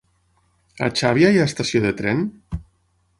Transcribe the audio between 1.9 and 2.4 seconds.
tren?